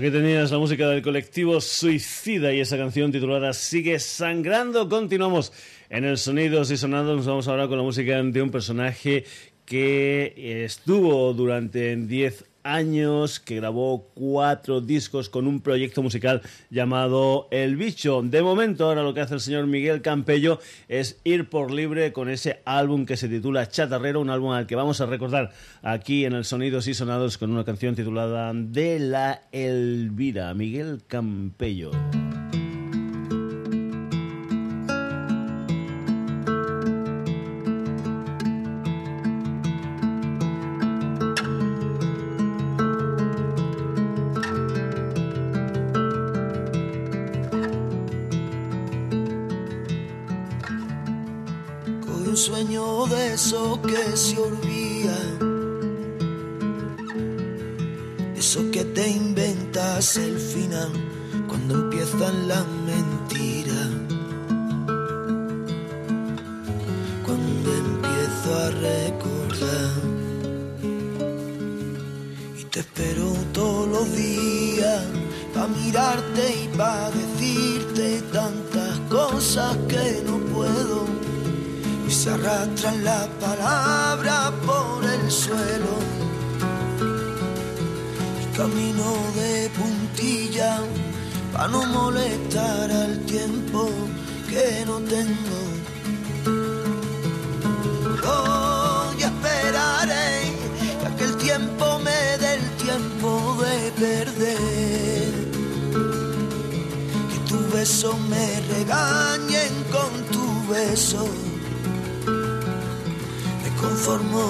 Aquí 0.04 0.12
tenías 0.12 0.52
la 0.52 0.58
música 0.58 0.90
del 0.90 1.02
colectivo 1.02 1.62
Suicida 1.62 2.54
y 2.54 2.60
esa 2.60 2.76
canción 2.76 3.10
titulada 3.10 3.54
Sigue 3.54 4.00
sangrando. 4.00 4.90
Continuamos 4.90 5.54
en 5.90 6.04
el 6.04 6.18
Sonidos 6.18 6.72
y 6.72 6.76
Sonados. 6.76 7.16
Nos 7.16 7.26
vamos 7.26 7.48
ahora 7.48 7.70
con 7.70 7.78
la 7.78 7.84
música 7.84 8.22
de 8.22 8.42
un 8.42 8.52
personaje 8.52 9.24
que 9.64 10.66
estuvo 10.66 11.34
durante 11.34 11.96
10 11.96 12.53
años, 12.64 13.40
que 13.40 13.58
grabó 13.58 14.10
cuatro 14.14 14.82
discos 14.82 15.30
con 15.30 15.48
un 15.48 15.62
proyecto 15.62 16.02
musical 16.02 16.42
llamado 16.70 17.48
El 17.52 17.76
Bicho. 17.76 18.22
De 18.24 18.42
momento, 18.42 18.86
ahora 18.86 19.04
lo 19.04 19.14
que 19.14 19.22
hace 19.22 19.36
el 19.36 19.40
señor 19.40 19.68
Miguel 19.68 20.02
Campello 20.02 20.60
es 20.88 21.20
ir 21.24 21.50
por 21.50 21.72
libre 21.72 22.14
con 22.14 22.30
ese 22.30 22.62
álbum 22.66 23.06
que 23.06 23.18
se 23.18 23.30
titula 23.30 23.68
Chatarrero, 23.68 24.22
un 24.22 24.30
álbum 24.30 24.52
al 24.52 24.68
que 24.68 24.76
vamos 24.76 25.02
a 25.02 25.06
recordar 25.06 25.52
aquí 25.82 26.26
en 26.26 26.34
el 26.34 26.46
Sonidos 26.46 26.88
y 26.88 26.94
Sonados 26.94 27.38
con 27.38 27.52
una 27.52 27.66
canción 27.66 27.96
titulada 27.96 28.52
De 28.54 29.00
la 29.00 29.44
Elvira. 29.52 30.54
Miguel 30.54 31.02
Campello. 31.08 31.92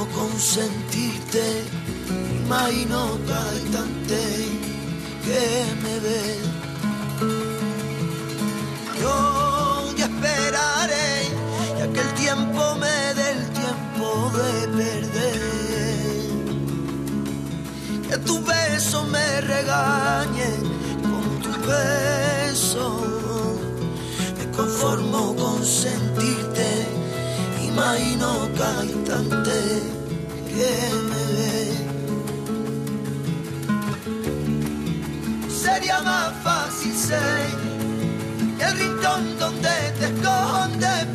Conformo 0.03 0.07
con 0.15 0.39
sentirte, 0.39 1.63
imagino 2.45 3.17
tante 3.71 4.23
que 5.25 5.65
me 5.83 5.99
ve. 5.99 6.39
Yo 9.01 9.95
ya 9.97 10.05
esperaré, 10.05 11.29
ya 11.77 11.87
que 11.93 11.99
el 12.01 12.13
tiempo 12.15 12.75
me 12.75 13.13
dé 13.15 13.31
el 13.31 13.49
tiempo 13.51 14.31
de 14.37 14.67
perder. 14.77 15.41
Que 18.09 18.17
tu 18.19 18.43
beso 18.43 19.03
me 19.05 19.41
regañe 19.41 20.49
con 21.01 21.25
tu 21.43 21.51
beso, 21.67 22.85
me 24.37 24.51
conformo 24.55 25.35
con 25.35 25.65
sentirte 25.65 26.82
imagino 27.83 28.49
cada 28.57 29.43
que 29.43 30.71
me 31.09 31.23
ve. 31.35 31.57
Sería 35.49 36.01
más 36.01 36.31
fácil 36.43 36.95
ser 36.95 37.45
el 38.59 38.77
rincón 38.77 39.37
donde 39.39 39.75
te 39.99 40.05
escondes 40.05 41.05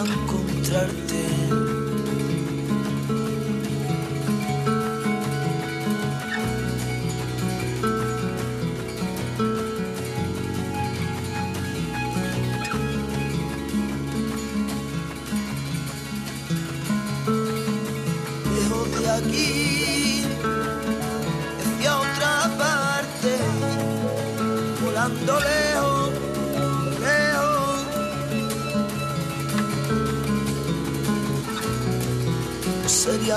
para 0.00 1.09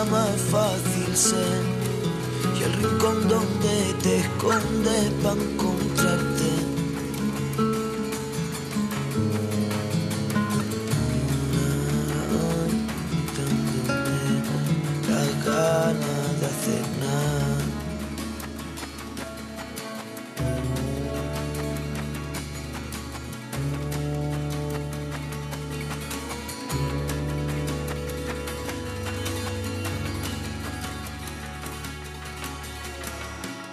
más 0.01 0.41
fácil 0.49 1.15
ser 1.15 1.61
y 2.59 2.63
el 2.63 2.73
rincón 2.73 3.27
donde 3.27 3.93
te 4.01 4.17
escondes 4.21 5.11
para 5.21 5.39
encontrarte. 5.39 6.32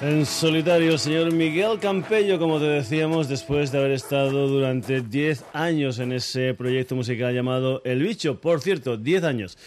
En 0.03 0.25
solitario, 0.25 0.97
señor 0.97 1.31
Miguel 1.31 1.79
Campello, 1.79 2.39
como 2.39 2.59
te 2.59 2.65
decíamos, 2.65 3.29
después 3.29 3.71
de 3.71 3.81
haber 3.81 3.91
estado 3.91 4.49
durante 4.49 5.03
10 5.03 5.45
años 5.53 5.99
en 5.99 6.13
ese 6.13 6.55
proyecto 6.55 6.97
musical 6.97 7.35
llamado 7.35 7.83
El 7.85 8.03
Bicho. 8.03 8.41
Por 8.41 8.63
cierto, 8.63 8.97
10 8.97 9.25
años. 9.25 9.59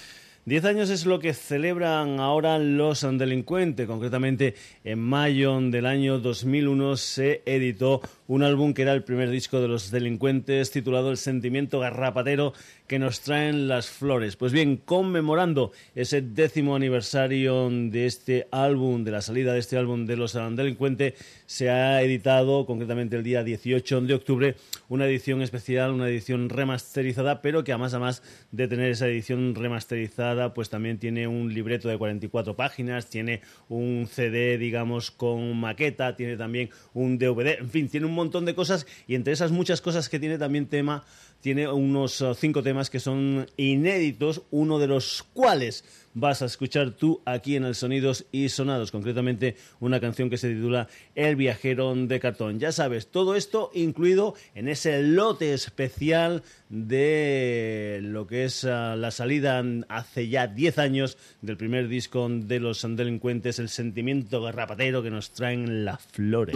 Diez 0.46 0.66
años 0.66 0.90
es 0.90 1.06
lo 1.06 1.20
que 1.20 1.34
celebran 1.34 2.20
ahora 2.20 2.60
los 2.60 3.02
delincuentes. 3.18 3.88
Concretamente, 3.88 4.56
en 4.84 5.00
mayo 5.00 5.58
del 5.62 5.86
año 5.86 6.20
2001 6.20 6.98
se 6.98 7.44
editó 7.46 8.02
un 8.34 8.42
álbum 8.42 8.74
que 8.74 8.82
era 8.82 8.94
el 8.94 9.04
primer 9.04 9.30
disco 9.30 9.62
de 9.62 9.68
los 9.68 9.92
delincuentes 9.92 10.72
titulado 10.72 11.12
El 11.12 11.18
sentimiento 11.18 11.80
garrapatero 11.80 12.54
que 12.88 12.98
nos 12.98 13.22
traen 13.22 13.68
las 13.68 13.92
flores. 13.92 14.38
Pues 14.38 14.52
bien, 14.52 14.78
conmemorando 14.78 15.72
ese 15.94 16.24
décimo 16.24 16.76
aniversario 16.76 17.70
de 17.70 18.08
este 18.08 18.48
álbum, 18.52 19.04
de 19.04 19.12
la 19.12 19.22
salida 19.22 19.54
de 19.54 19.60
este 19.60 19.78
álbum 19.78 20.08
de 20.08 20.18
los 20.18 20.34
delincuentes, 20.34 21.14
se 21.46 21.70
ha 21.70 22.02
editado 22.02 22.66
concretamente 22.66 23.16
el 23.18 23.24
día 23.24 23.44
18 23.44 24.02
de 24.02 24.14
octubre 24.16 24.56
una 24.90 25.06
edición 25.06 25.44
especial, 25.44 25.92
una 25.92 26.08
edición 26.08 26.50
remasterizada, 26.50 27.40
pero 27.44 27.64
que 27.64 27.72
además, 27.72 27.94
además 27.94 28.24
de 28.52 28.68
tener 28.68 28.90
esa 28.90 29.08
edición 29.08 29.54
remasterizada, 29.54 30.56
pues 30.56 30.72
también 30.72 30.98
tiene 30.98 31.28
un 31.28 31.54
libreto 31.54 31.88
de 31.88 32.00
44 32.00 32.56
páginas, 32.56 33.12
tiene 33.12 33.42
un 33.70 34.08
CD, 34.12 34.58
digamos, 34.58 35.12
con 35.12 35.56
maqueta, 35.60 36.16
tiene 36.16 36.36
también 36.36 36.72
un 36.96 37.20
DVD, 37.20 37.60
en 37.60 37.70
fin, 37.70 37.88
tiene 37.90 38.08
un 38.08 38.23
montón 38.24 38.46
de 38.46 38.56
cosas 38.56 38.88
y 39.08 39.16
entre 39.16 39.34
esas 39.34 39.52
muchas 39.52 39.82
cosas 39.82 40.10
que 40.10 40.20
tiene 40.20 40.38
también 40.38 40.68
tema, 40.68 41.04
tiene 41.42 41.68
unos 41.68 42.22
uh, 42.22 42.34
cinco 42.34 42.64
temas 42.64 42.90
que 42.90 43.00
son 43.02 43.46
inéditos, 43.58 44.44
uno 44.50 44.80
de 44.80 44.88
los 44.88 45.24
cuales 45.34 45.84
vas 46.14 46.42
a 46.42 46.46
escuchar 46.46 46.92
tú 46.92 47.22
aquí 47.26 47.56
en 47.56 47.66
el 47.66 47.76
Sonidos 47.76 48.26
y 48.32 48.48
Sonados, 48.50 48.92
concretamente 48.92 49.58
una 49.80 50.00
canción 50.00 50.30
que 50.30 50.38
se 50.38 50.54
titula 50.54 50.88
El 51.16 51.36
viajero 51.36 51.94
de 51.96 52.20
cartón. 52.20 52.60
Ya 52.60 52.72
sabes, 52.72 53.08
todo 53.08 53.36
esto 53.36 53.72
incluido 53.74 54.36
en 54.56 54.70
ese 54.70 55.04
lote 55.04 55.54
especial 55.54 56.44
de 56.70 58.00
lo 58.04 58.26
que 58.26 58.46
es 58.46 58.64
uh, 58.64 58.96
la 58.96 59.12
salida 59.12 59.64
hace 59.90 60.30
ya 60.30 60.48
10 60.48 60.78
años 60.80 61.18
del 61.42 61.58
primer 61.58 61.90
disco 61.90 62.28
de 62.30 62.60
los 62.62 62.84
delincuentes, 62.96 63.60
el 63.60 63.68
sentimiento 63.68 64.42
garrapatero 64.42 65.04
que 65.04 65.12
nos 65.12 65.32
traen 65.32 65.84
las 65.84 66.02
flores. 66.04 66.56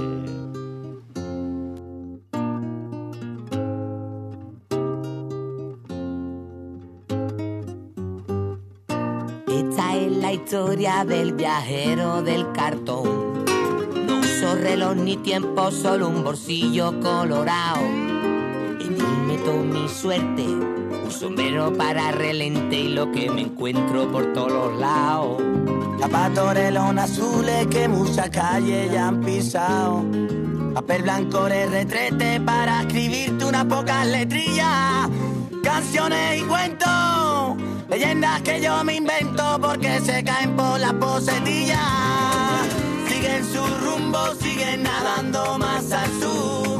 Historia 10.37 11.03
del 11.03 11.33
viajero 11.33 12.21
del 12.21 12.51
cartón. 12.51 13.43
No 14.05 14.19
uso 14.19 14.55
reloj 14.55 14.95
ni 14.95 15.17
tiempo, 15.17 15.71
solo 15.71 16.07
un 16.07 16.23
bolsillo 16.23 16.99
colorado. 17.01 17.81
En 17.81 18.93
él 18.93 19.17
meto 19.25 19.53
mi 19.57 19.89
suerte, 19.89 20.43
un 20.43 21.11
sombrero 21.11 21.73
para 21.73 22.11
relente 22.11 22.79
y 22.79 22.89
lo 22.89 23.11
que 23.11 23.29
me 23.31 23.41
encuentro 23.41 24.11
por 24.11 24.31
todos 24.33 24.77
lados. 24.79 25.41
Zapatos 25.99 26.53
relón 26.53 26.99
azules 26.99 27.67
que 27.67 27.87
muchas 27.87 28.29
calles 28.29 28.91
ya 28.91 29.07
han 29.07 29.21
pisado. 29.21 30.05
Papel 30.75 31.01
blanco 31.01 31.45
de 31.45 31.65
retrete 31.65 32.39
para 32.41 32.81
escribirte 32.81 33.43
unas 33.43 33.65
pocas 33.65 34.05
letrillas. 34.05 35.09
Canciones 35.63 36.41
y 36.41 36.43
cuentos 36.43 36.87
Leyendas 37.89 38.41
que 38.41 38.61
yo 38.61 38.83
me 38.83 38.95
invento 38.95 39.59
porque 39.61 40.01
se 40.01 40.23
caen 40.23 40.55
por 40.55 40.79
la 40.79 40.91
posetilla. 40.93 41.79
Siguen 43.07 43.45
su 43.45 43.65
rumbo, 43.85 44.33
siguen 44.41 44.83
nadando 44.83 45.57
más 45.57 45.91
al 45.91 46.09
sur. 46.19 46.76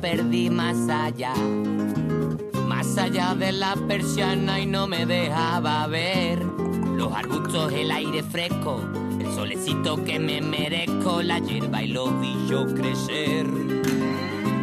Perdí 0.00 0.50
más 0.50 0.76
allá. 0.88 1.34
Más 2.66 2.96
allá 2.96 3.34
de 3.34 3.52
la 3.52 3.76
persiana 3.88 4.60
y 4.60 4.66
no 4.66 4.86
me 4.86 5.06
dejaba 5.06 5.86
ver. 5.86 6.42
Los 6.96 7.12
arbustos, 7.12 7.72
el 7.72 7.90
aire 7.90 8.22
fresco, 8.22 8.80
el 9.18 9.32
solecito 9.34 10.02
que 10.04 10.18
me 10.18 10.40
merezco, 10.40 11.22
la 11.22 11.38
hierba 11.38 11.82
y 11.82 11.88
los 11.88 12.10
yo 12.48 12.66
crecer. 12.74 13.46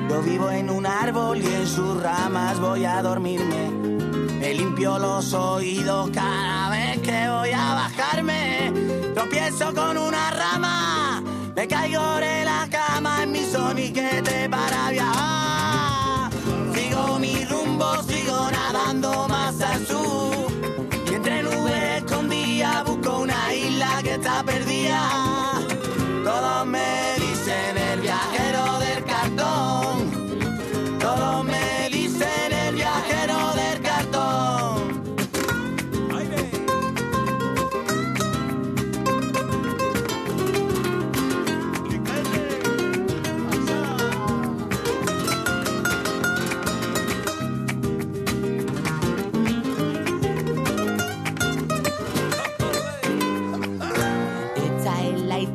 Yo 0.10 0.22
vivo 0.22 0.50
en 0.50 0.70
un 0.70 0.86
árbol 0.86 1.41
y 1.41 1.46
en 1.46 1.67
sus 1.67 2.01
ramas 2.01 2.60
voy 2.60 2.86
a 2.86 3.01
dormirme. 3.01 3.70
Me 4.39 4.53
limpio 4.53 4.98
los 5.00 5.34
oídos 5.34 6.10
cada 6.12 6.70
vez 6.70 7.00
que 7.00 7.29
voy 7.29 7.51
a 7.51 7.74
bajarme. 7.74 8.72
Tropiezo 9.13 9.74
con 9.74 9.98
una 9.98 10.32
rama, 10.32 11.24
me 11.56 11.67
caigo 11.67 12.15
de 12.15 12.46
la 12.46 12.67
cama 12.72 12.87
en 13.58 13.76
mi 13.76 13.88
soniquete 13.88 14.50
para 14.50 14.90
viajar. 14.92 15.37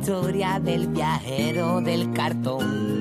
Historia 0.03 0.59
del 0.59 0.87
viajero 0.87 1.79
del 1.79 2.11
cartón. 2.11 2.99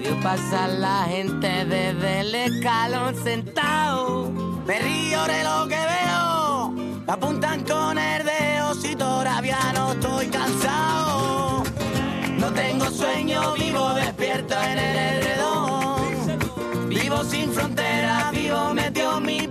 Vio 0.00 0.18
pasar 0.22 0.70
la 0.70 1.04
gente 1.04 1.46
desde 1.66 2.20
el 2.20 2.34
escalón 2.34 3.14
sentado. 3.22 4.30
Me 4.66 4.78
río 4.78 5.22
de 5.24 5.44
lo 5.44 5.68
que 5.68 5.76
veo. 5.76 6.68
Me 7.06 7.12
apuntan 7.12 7.62
con 7.64 7.98
el 7.98 8.24
dedo 8.24 8.74
si 8.76 8.96
todavía 8.96 9.58
no 9.74 9.92
estoy 9.92 10.28
cansado. 10.28 11.64
No 12.38 12.50
tengo 12.54 12.86
sueño, 12.86 13.52
vivo 13.52 13.92
despierto 13.92 14.54
en 14.54 14.78
el 14.78 14.96
edredón. 14.96 16.88
Vivo 16.88 17.24
sin 17.24 17.52
fronteras, 17.52 18.32
vivo 18.32 18.72
metido 18.72 19.18
en 19.18 19.26
mi 19.26 19.46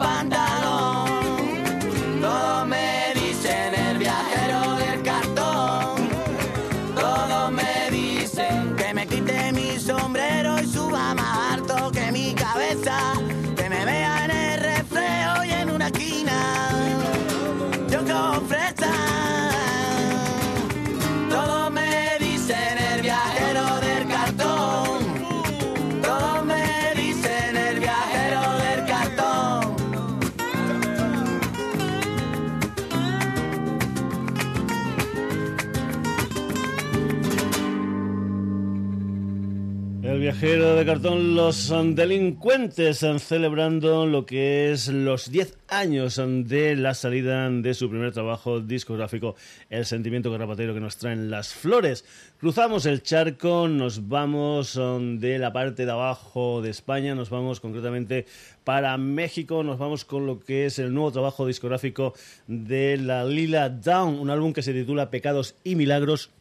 De 40.42 40.84
cartón, 40.88 41.36
los 41.36 41.72
delincuentes 41.94 43.06
celebrando 43.20 44.08
lo 44.08 44.26
que 44.26 44.72
es 44.72 44.88
los 44.88 45.30
10 45.30 45.56
años 45.68 46.20
de 46.20 46.76
la 46.76 46.96
salida 46.96 47.48
de 47.48 47.76
su 47.76 47.92
primer 47.92 48.12
trabajo 48.12 48.60
discográfico, 48.60 49.36
El 49.70 49.86
sentimiento 49.86 50.32
garrapatero 50.32 50.74
que 50.74 50.80
nos 50.80 50.98
traen 50.98 51.30
las 51.30 51.54
flores. 51.54 52.06
Cruzamos 52.40 52.88
el 52.88 53.04
charco, 53.04 53.68
nos 53.68 54.10
vamos 54.10 54.78
um, 54.78 55.20
de 55.20 55.38
la 55.38 55.54
parte 55.54 55.86
de 55.86 55.92
abajo 55.92 56.64
de 56.64 56.72
España, 56.72 57.14
nos 57.14 57.30
vamos 57.30 57.60
concretamente 57.60 58.26
para 58.64 58.98
México, 58.98 59.62
nos 59.62 59.78
vamos 59.78 60.06
con 60.06 60.26
lo 60.26 60.40
que 60.40 60.66
es 60.66 60.80
el 60.80 60.92
nuevo 60.92 61.12
trabajo 61.12 61.46
discográfico 61.46 62.16
de 62.48 62.98
la 62.98 63.26
Lila 63.26 63.70
Down, 63.70 64.18
un 64.18 64.32
álbum 64.32 64.54
que 64.54 64.64
se 64.64 64.74
titula 64.74 65.12
Pecados 65.12 65.54
y 65.64 65.76
Milagros 65.76 66.32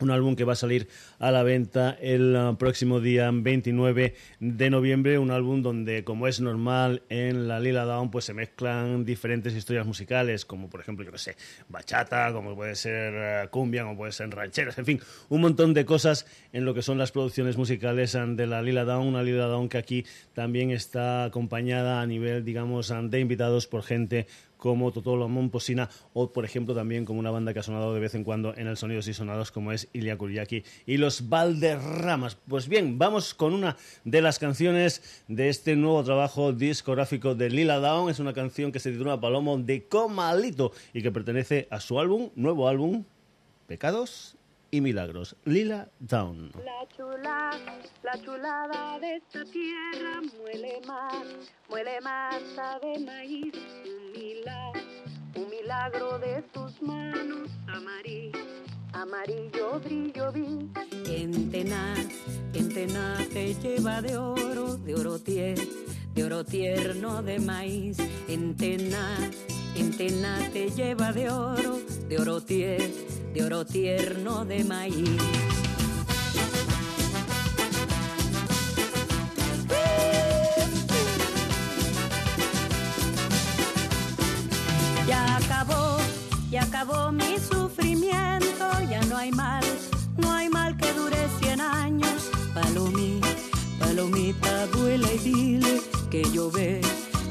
un 0.00 0.10
álbum 0.10 0.34
que 0.34 0.44
va 0.44 0.54
a 0.54 0.56
salir 0.56 0.88
a 1.24 1.30
la 1.30 1.42
venta 1.42 1.96
el 2.02 2.36
uh, 2.36 2.54
próximo 2.58 3.00
día 3.00 3.30
29 3.32 4.14
de 4.40 4.70
noviembre, 4.70 5.18
un 5.18 5.30
álbum 5.30 5.62
donde, 5.62 6.04
como 6.04 6.28
es 6.28 6.42
normal 6.42 7.02
en 7.08 7.48
la 7.48 7.60
Lila 7.60 7.86
Down, 7.86 8.10
pues 8.10 8.26
se 8.26 8.34
mezclan 8.34 9.06
diferentes 9.06 9.54
historias 9.54 9.86
musicales, 9.86 10.44
como 10.44 10.68
por 10.68 10.80
ejemplo, 10.80 11.02
yo 11.02 11.10
que 11.10 11.16
sé, 11.16 11.34
bachata, 11.70 12.30
como 12.34 12.54
puede 12.54 12.74
ser 12.74 13.46
uh, 13.46 13.48
cumbia, 13.48 13.84
como 13.84 13.96
puede 13.96 14.12
ser 14.12 14.28
rancheras, 14.28 14.76
en 14.76 14.84
fin, 14.84 15.00
un 15.30 15.40
montón 15.40 15.72
de 15.72 15.86
cosas 15.86 16.26
en 16.52 16.66
lo 16.66 16.74
que 16.74 16.82
son 16.82 16.98
las 16.98 17.10
producciones 17.10 17.56
musicales 17.56 18.14
um, 18.14 18.36
de 18.36 18.46
la 18.46 18.60
Lila 18.60 18.84
Down, 18.84 19.06
una 19.06 19.22
Lila 19.22 19.46
Down 19.46 19.70
que 19.70 19.78
aquí 19.78 20.04
también 20.34 20.72
está 20.72 21.24
acompañada 21.24 22.02
a 22.02 22.06
nivel, 22.06 22.44
digamos, 22.44 22.92
de 23.10 23.18
invitados 23.18 23.66
por 23.66 23.82
gente 23.82 24.26
como 24.64 24.92
Totolo 24.92 25.28
Momposina 25.28 25.90
o, 26.14 26.32
por 26.32 26.46
ejemplo, 26.46 26.74
también 26.74 27.04
como 27.04 27.20
una 27.20 27.30
banda 27.30 27.52
que 27.52 27.58
ha 27.58 27.62
sonado 27.62 27.92
de 27.92 28.00
vez 28.00 28.14
en 28.14 28.24
cuando 28.24 28.56
en 28.56 28.66
el 28.66 28.78
Sonidos 28.78 29.06
y 29.08 29.12
Sonados 29.12 29.50
como 29.50 29.72
es 29.72 29.90
Ilya 29.92 30.16
Kuryaki 30.16 30.64
y 30.86 30.96
los 30.96 31.13
Valderramas. 31.28 32.36
Pues 32.48 32.68
bien, 32.68 32.98
vamos 32.98 33.34
con 33.34 33.54
una 33.54 33.76
de 34.04 34.22
las 34.22 34.38
canciones 34.38 35.22
de 35.28 35.48
este 35.48 35.76
nuevo 35.76 36.02
trabajo 36.04 36.52
discográfico 36.52 37.34
de 37.34 37.50
Lila 37.50 37.78
Down. 37.78 38.10
Es 38.10 38.18
una 38.18 38.32
canción 38.32 38.72
que 38.72 38.80
se 38.80 38.92
titula 38.92 39.20
Palomo 39.20 39.58
de 39.58 39.86
Comalito 39.86 40.72
y 40.92 41.02
que 41.02 41.10
pertenece 41.10 41.68
a 41.70 41.80
su 41.80 41.98
álbum, 41.98 42.30
nuevo 42.34 42.68
álbum, 42.68 43.04
Pecados 43.66 44.36
y 44.70 44.80
milagros. 44.80 45.36
Lila 45.44 45.88
Down. 46.00 46.50
La 46.64 46.86
chula, 46.96 47.50
la 48.02 48.20
chulada 48.22 48.98
de 48.98 49.16
esta 49.16 49.44
tierra 49.44 50.20
muele 50.38 50.80
más, 50.86 51.24
muele 51.68 52.00
masa 52.00 52.78
de 52.80 52.98
maíz, 52.98 53.54
un 53.84 54.12
milagro, 54.12 54.82
un 55.36 55.48
milagro 55.48 56.18
de 56.18 56.42
tus 56.52 56.82
manos, 56.82 57.48
amarillo, 57.68 58.40
amarillo 58.94 59.80
brillo 59.84 60.32
vi. 60.32 60.70
En 61.06 61.50
tenaz, 61.50 63.28
te 63.32 63.54
lleva 63.54 64.00
de 64.00 64.16
oro, 64.16 64.76
de 64.76 64.94
oro 64.94 65.18
tierno, 65.18 65.64
de 66.14 66.24
oro 66.24 66.44
tierno 66.44 67.22
de 67.22 67.38
maíz, 67.38 67.98
en 68.28 68.56
tenaz, 68.56 69.30
te 70.52 70.70
lleva 70.70 71.12
de 71.12 71.30
oro, 71.30 71.78
de 72.08 72.18
oro 72.18 72.40
tierno 72.40 73.14
de 73.34 73.44
oro 73.44 73.64
tierno 73.64 74.44
de 74.44 74.62
maíz. 74.62 75.10
Ya 85.08 85.36
acabó, 85.36 85.98
ya 86.48 86.62
acabó 86.62 87.10
mi 87.10 87.33
vuela 94.96 95.12
y 95.12 95.18
dile 95.18 95.80
que 96.10 96.22
yo 96.32 96.50
ve, 96.50 96.80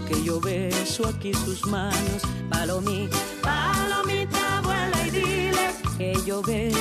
que 0.07 0.21
yo 0.23 0.41
beso 0.41 1.07
aquí 1.07 1.33
sus 1.33 1.65
manos. 1.67 2.21
Palomita, 2.49 3.17
palomita, 3.41 4.61
vuela 4.63 5.07
y 5.07 5.11
dile 5.11 5.69
que 5.97 6.13
yo 6.25 6.41
ve, 6.41 6.71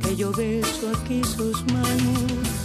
que 0.00 0.16
yo 0.16 0.32
beso 0.32 0.90
aquí 0.96 1.22
sus 1.24 1.62
manos. 1.66 2.61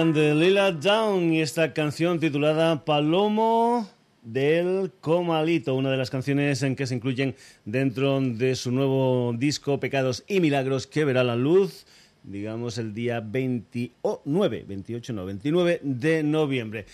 Grande 0.00 0.34
Lila 0.34 0.72
Down 0.72 1.30
y 1.30 1.42
esta 1.42 1.74
canción 1.74 2.18
titulada 2.18 2.86
Palomo 2.86 3.86
del 4.22 4.92
Comalito, 5.02 5.74
una 5.74 5.90
de 5.90 5.98
las 5.98 6.08
canciones 6.08 6.62
en 6.62 6.74
que 6.74 6.86
se 6.86 6.94
incluyen 6.94 7.36
dentro 7.66 8.18
de 8.18 8.56
su 8.56 8.72
nuevo 8.72 9.34
disco 9.36 9.78
Pecados 9.78 10.24
y 10.26 10.40
Milagros 10.40 10.86
que 10.86 11.04
verá 11.04 11.22
la 11.22 11.36
luz, 11.36 11.84
digamos, 12.22 12.78
el 12.78 12.94
día 12.94 13.20
29, 13.20 14.64
28, 14.66 15.12
no, 15.12 15.26
29 15.26 15.80
de 15.82 16.22
noviembre. 16.22 16.86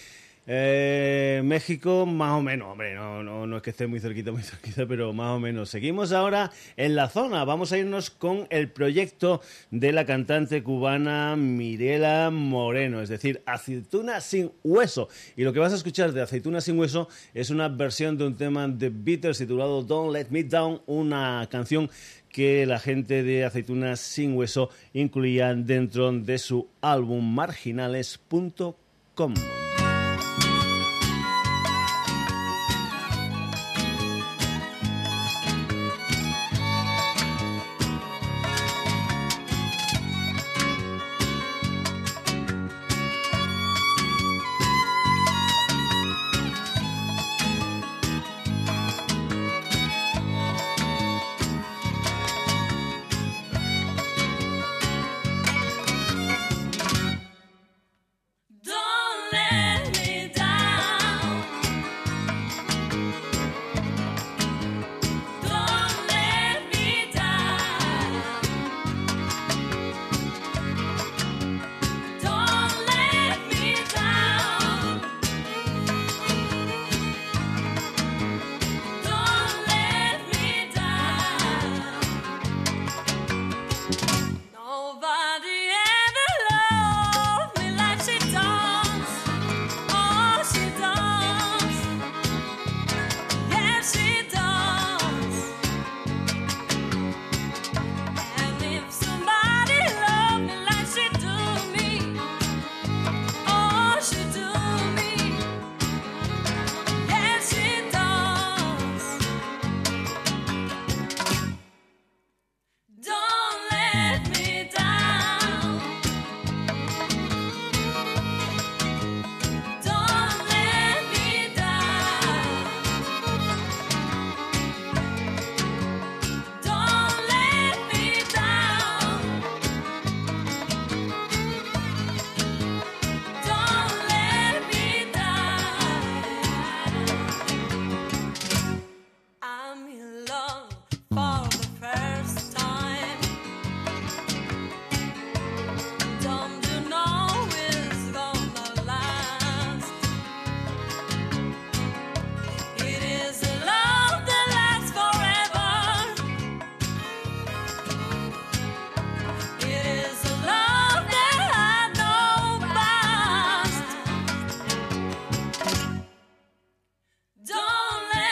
Eh, 0.48 1.42
México, 1.44 2.06
más 2.06 2.38
o 2.38 2.42
menos, 2.42 2.70
hombre, 2.70 2.94
no, 2.94 3.24
no, 3.24 3.48
no 3.48 3.56
es 3.56 3.62
que 3.64 3.70
esté 3.70 3.88
muy 3.88 3.98
cerquita, 3.98 4.30
muy 4.30 4.42
cerquita, 4.42 4.86
pero 4.86 5.12
más 5.12 5.36
o 5.36 5.40
menos. 5.40 5.70
Seguimos 5.70 6.12
ahora 6.12 6.52
en 6.76 6.94
la 6.94 7.08
zona. 7.08 7.44
Vamos 7.44 7.72
a 7.72 7.78
irnos 7.78 8.10
con 8.10 8.46
el 8.50 8.70
proyecto 8.70 9.40
de 9.72 9.90
la 9.90 10.06
cantante 10.06 10.62
cubana 10.62 11.34
Mirela 11.34 12.30
Moreno, 12.30 13.02
es 13.02 13.08
decir, 13.08 13.42
Aceituna 13.44 14.20
sin 14.20 14.52
hueso. 14.62 15.08
Y 15.36 15.42
lo 15.42 15.52
que 15.52 15.58
vas 15.58 15.72
a 15.72 15.76
escuchar 15.76 16.12
de 16.12 16.22
Aceituna 16.22 16.60
sin 16.60 16.78
hueso 16.78 17.08
es 17.34 17.50
una 17.50 17.68
versión 17.68 18.16
de 18.16 18.26
un 18.26 18.36
tema 18.36 18.68
de 18.68 18.90
Beatles 18.90 19.38
titulado 19.38 19.82
Don't 19.82 20.14
Let 20.14 20.28
Me 20.30 20.44
Down, 20.44 20.80
una 20.86 21.48
canción 21.50 21.90
que 22.30 22.66
la 22.66 22.78
gente 22.78 23.22
de 23.22 23.46
Aceitunas 23.46 23.98
sin 23.98 24.36
Hueso 24.36 24.68
incluía 24.92 25.54
dentro 25.54 26.12
de 26.12 26.36
su 26.36 26.68
álbum 26.82 27.34
marginales.com. 27.34 29.34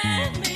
Me. 0.04 0.53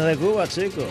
De 0.00 0.16
Cuba, 0.16 0.48
chicos. 0.48 0.86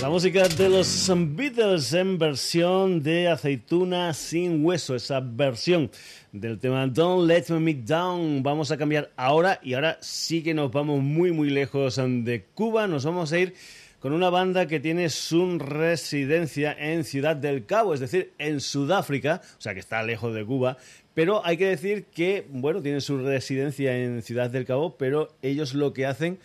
La 0.00 0.08
música 0.08 0.48
de 0.48 0.70
los 0.70 1.12
Beatles 1.36 1.92
en 1.92 2.18
versión 2.18 3.02
de 3.02 3.28
aceituna 3.28 4.14
sin 4.14 4.64
hueso, 4.64 4.94
esa 4.94 5.20
versión 5.20 5.90
del 6.32 6.58
tema 6.58 6.86
Don't 6.86 7.28
Let 7.28 7.50
Me 7.60 7.74
Down. 7.74 8.42
Vamos 8.42 8.70
a 8.70 8.78
cambiar 8.78 9.10
ahora 9.16 9.60
y 9.62 9.74
ahora 9.74 9.98
sí 10.00 10.42
que 10.42 10.54
nos 10.54 10.72
vamos 10.72 11.02
muy 11.02 11.30
muy 11.30 11.50
lejos 11.50 11.96
de 11.96 12.46
Cuba. 12.54 12.86
Nos 12.86 13.04
vamos 13.04 13.30
a 13.32 13.38
ir 13.38 13.54
con 13.98 14.14
una 14.14 14.30
banda 14.30 14.66
que 14.66 14.80
tiene 14.80 15.10
su 15.10 15.58
residencia 15.58 16.74
en 16.78 17.04
Ciudad 17.04 17.36
del 17.36 17.66
Cabo, 17.66 17.92
es 17.92 18.00
decir, 18.00 18.32
en 18.38 18.60
Sudáfrica, 18.60 19.42
o 19.58 19.60
sea 19.60 19.74
que 19.74 19.80
está 19.80 20.02
lejos 20.02 20.34
de 20.34 20.46
Cuba, 20.46 20.78
pero 21.12 21.44
hay 21.44 21.58
que 21.58 21.66
decir 21.66 22.04
que, 22.04 22.46
bueno, 22.48 22.80
tiene 22.80 23.02
su 23.02 23.18
residencia 23.18 23.94
en 23.94 24.22
Ciudad 24.22 24.48
del 24.48 24.64
Cabo, 24.64 24.96
pero 24.96 25.28
ellos 25.42 25.74
lo 25.74 25.92
que 25.92 26.06
hacen 26.06 26.38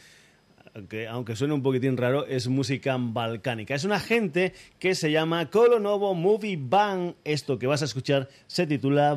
que 0.89 1.07
aunque 1.07 1.35
suene 1.35 1.53
un 1.53 1.63
poquitín 1.63 1.97
raro, 1.97 2.25
es 2.25 2.47
música 2.47 2.97
balcánica. 2.99 3.75
Es 3.75 3.85
una 3.85 3.99
gente 3.99 4.53
que 4.79 4.93
se 4.95 5.11
llama 5.11 5.49
Colonovo 5.49 6.13
Movie 6.13 6.59
Band. 6.59 7.15
Esto 7.23 7.57
que 7.57 7.67
vas 7.67 7.81
a 7.81 7.85
escuchar 7.85 8.27
se 8.47 8.67
titula 8.67 9.15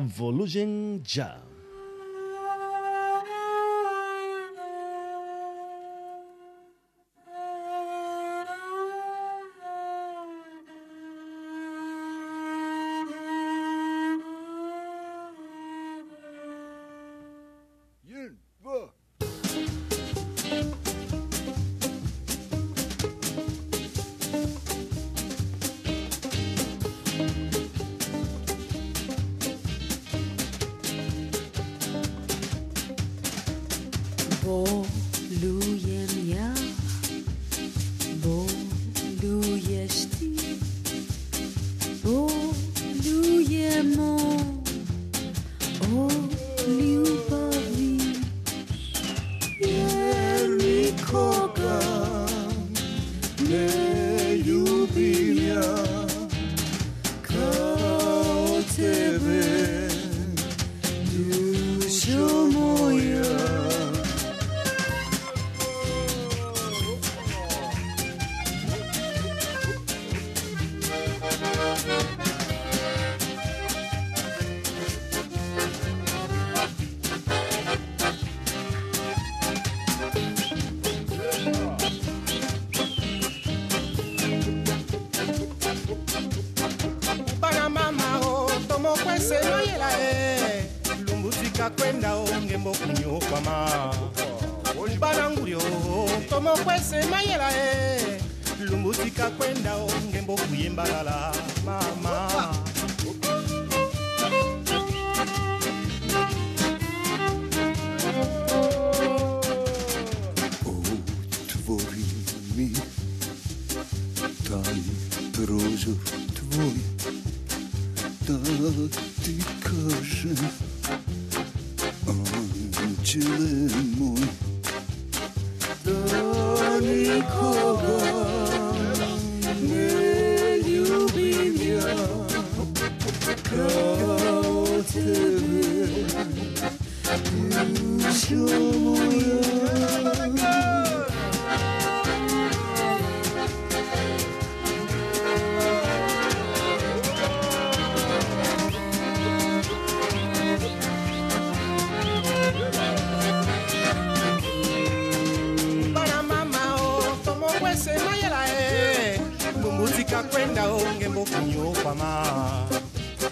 mokunyo 161.19 161.73
kwama 161.83 162.23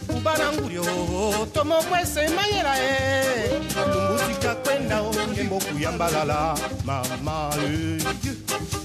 kubana 0.08 0.52
ngulio 0.54 0.84
tomokwese 1.54 2.28
mayela 2.36 2.74
e 2.80 3.50
lumbutika 3.94 4.56
kwenda 4.56 5.02
o 5.02 5.12
ndembo 5.32 5.60
kuyambalala 5.60 6.58
mama 6.86 7.54
eh, 7.64 8.02
e 8.04 8.77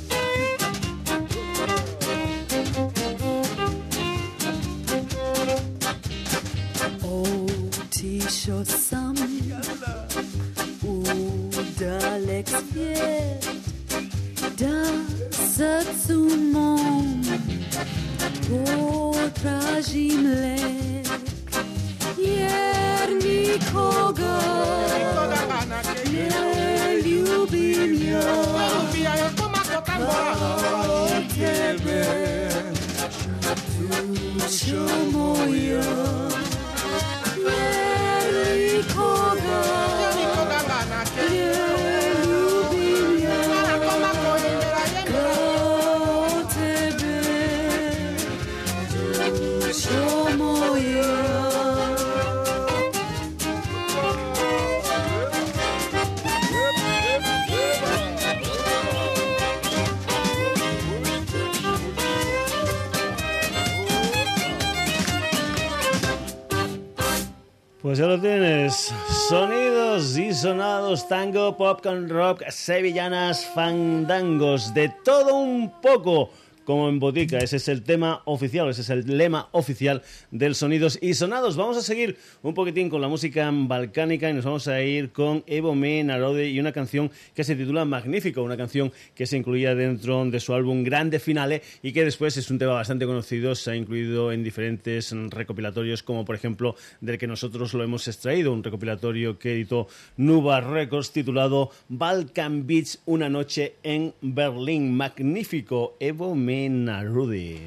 pop 71.57 71.83
con 71.83 72.09
rock, 72.09 72.43
sevillanas, 72.49 73.45
fandangos, 73.55 74.75
de 74.75 74.89
todo 75.05 75.35
un 75.35 75.81
poco 75.81 76.31
como 76.65 76.89
en 76.89 76.99
botica. 76.99 77.39
Ese 77.39 77.57
es 77.57 77.69
el 77.69 77.83
tema 77.83 78.23
oficial, 78.25 78.69
ese 78.69 78.83
es 78.83 78.91
el 78.91 79.19
lema 79.19 79.49
oficial 79.53 80.03
del 80.31 80.55
Sonidos 80.55 80.99
y 81.01 81.15
Sonados. 81.15 81.57
Vamos 81.57 81.77
a 81.77 81.83
seguir 81.83 82.17
un 82.43 82.55
poquitín 82.55 82.89
con 82.89 83.01
la 83.01 83.09
música 83.09 83.51
balcánica 83.53 84.31
y 84.31 84.35
nos 84.35 84.45
vamos 84.45 84.69
a 84.69 84.83
ir 84.83 85.13
con 85.13 85.45
Evo 85.47 85.75
Me 85.75 86.03
Narode 86.05 86.49
y 86.49 86.61
una 86.61 86.73
canción 86.73 87.11
que 87.35 87.45
se 87.45 87.57
titula 87.57 87.85
Magnífico, 87.85 88.43
una 88.43 88.57
canción 88.57 88.93
que 89.15 89.27
se 89.27 89.37
incluía 89.37 89.75
dentro 89.75 90.25
de 90.25 90.41
su 90.41 90.55
álbum 90.55 90.85
Grande 90.85 91.19
Finale 91.19 91.63
y 91.83 91.93
que 91.93 92.05
después 92.05 92.37
es 92.37 92.51
un 92.51 92.59
tema 92.59 92.75
bastante 92.75 93.07
conocido, 93.07 93.55
se 93.55 93.71
ha 93.71 93.77
incluido 93.77 94.33
en 94.33 94.45
diferentes 94.45 95.13
recopilatorios 95.31 96.03
como 96.03 96.25
por 96.25 96.35
ejemplo 96.35 96.77
del 97.01 97.19
que 97.19 97.27
nosotros 97.27 97.75
lo 97.75 97.83
hemos 97.83 98.09
extraído, 98.09 98.53
un 98.53 98.63
recopilatorio 98.63 99.39
que 99.39 99.53
editó 99.53 99.89
Nuba 100.17 100.61
Records 100.61 101.13
titulado 101.13 101.71
Balkan 101.89 102.67
Beach, 102.67 102.99
una 103.07 103.29
noche 103.29 103.75
en 103.83 104.15
Berlín. 104.21 104.95
Magnífico, 104.97 105.97
Evo 106.01 106.35
Mena 106.53 107.01
Rudy. 107.03 107.67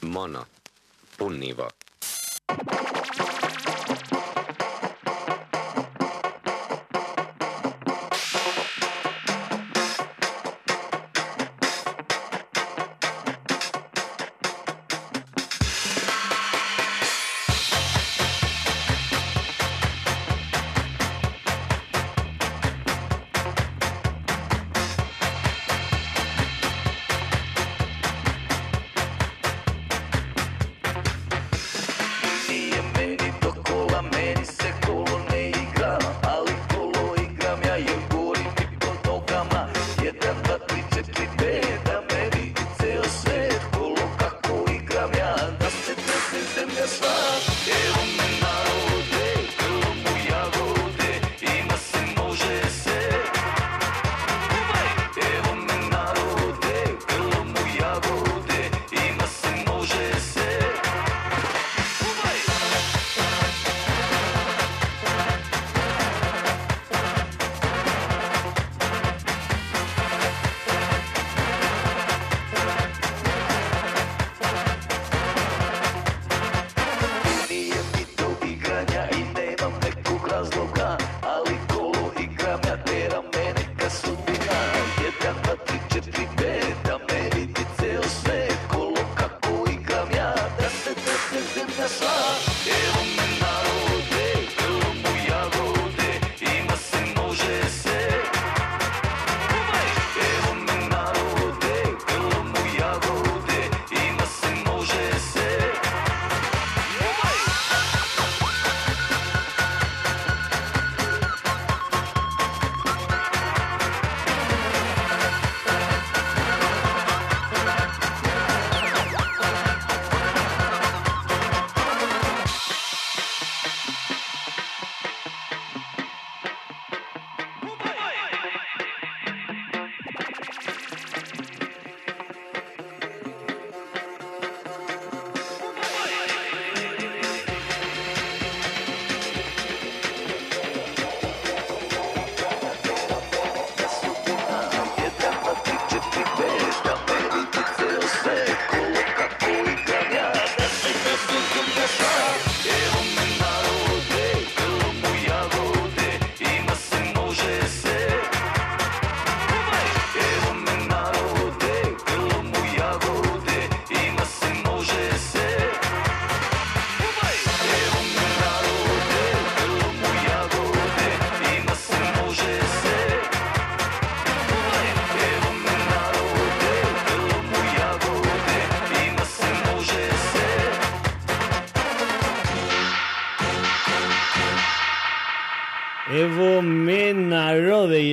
Mono. 0.00 0.46
Punnivo. 1.16 1.70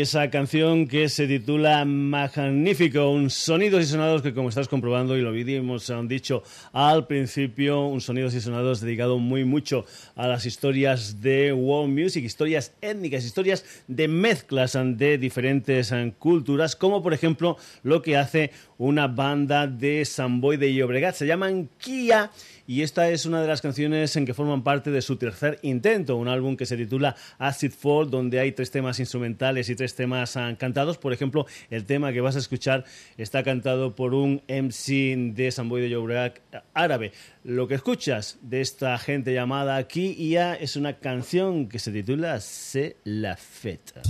Esa 0.05 0.29
canción 0.29 0.87
que 0.87 1.09
se 1.09 1.25
titula 1.25 1.83
Magnífico, 1.83 3.09
un 3.09 3.31
sonidos 3.31 3.81
y 3.81 3.87
sonados 3.87 4.21
que 4.21 4.35
como 4.35 4.49
estás 4.49 4.67
comprobando 4.67 5.17
y 5.17 5.21
lo 5.23 5.31
vimos, 5.31 5.89
han 5.89 6.07
dicho 6.07 6.43
al 6.73 7.07
principio, 7.07 7.87
un 7.87 8.01
sonidos 8.01 8.35
y 8.35 8.39
sonados 8.39 8.81
dedicado 8.81 9.17
muy 9.17 9.45
mucho 9.45 9.83
a 10.15 10.27
las 10.27 10.45
historias 10.45 11.21
de 11.21 11.53
world 11.53 11.91
music, 11.91 12.23
historias 12.23 12.75
étnicas, 12.81 13.25
historias 13.25 13.65
de 13.87 14.07
mezclas 14.07 14.77
de 14.79 15.17
diferentes 15.17 15.91
culturas, 16.19 16.75
como 16.75 17.01
por 17.01 17.15
ejemplo 17.15 17.57
lo 17.81 18.03
que 18.03 18.15
hace 18.15 18.51
una 18.77 19.07
banda 19.07 19.67
de 19.67 20.03
Samboy 20.05 20.57
de 20.57 20.73
Llobregat, 20.73 21.15
se 21.15 21.27
llaman 21.27 21.69
Kia 21.77 22.31
y 22.67 22.81
esta 22.81 23.09
es 23.09 23.25
una 23.25 23.41
de 23.41 23.47
las 23.47 23.61
canciones 23.61 24.15
en 24.15 24.25
que 24.25 24.33
forman 24.33 24.63
parte 24.63 24.89
de 24.89 25.01
su 25.01 25.17
tercer 25.17 25.59
intento, 25.61 26.15
un 26.15 26.27
álbum 26.27 26.57
que 26.57 26.65
se 26.65 26.75
titula 26.75 27.15
Acid 27.37 27.71
Fall, 27.71 28.09
donde 28.09 28.39
hay 28.39 28.53
tres 28.53 28.71
temas 28.71 28.99
instrumentales 28.99 29.69
y 29.69 29.75
tres 29.75 29.93
temas 29.95 30.35
ah, 30.35 30.55
cantados. 30.57 30.97
Por 30.97 31.13
ejemplo, 31.13 31.45
el 31.69 31.85
tema 31.85 32.11
que 32.11 32.21
vas 32.21 32.35
a 32.35 32.39
escuchar 32.39 32.83
está 33.17 33.43
cantado 33.43 33.95
por 33.95 34.15
un 34.15 34.41
MC 34.47 35.33
de 35.35 35.51
Samboy 35.51 35.81
de 35.81 35.89
Llobregat 35.89 36.39
árabe. 36.73 37.11
Lo 37.43 37.67
que 37.67 37.75
escuchas 37.75 38.39
de 38.41 38.61
esta 38.61 38.97
gente 38.97 39.33
llamada 39.33 39.87
Kia 39.87 40.55
es 40.55 40.75
una 40.75 40.93
canción 40.97 41.69
que 41.69 41.77
se 41.77 41.91
titula 41.91 42.39
C'est 42.39 42.95
la 43.03 43.37
fête. 43.37 44.01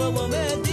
Babama 0.00 0.69